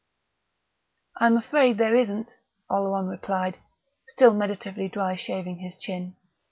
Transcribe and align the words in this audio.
"I'm 1.17 1.37
afraid 1.37 1.77
there 1.77 1.95
isn't," 1.95 2.33
Oleron 2.71 3.05
replied, 3.07 3.59
still 4.07 4.33
meditatively 4.33 4.89
dry 4.89 5.15
shaving 5.15 5.59
his 5.59 5.77
chin. 5.77 6.15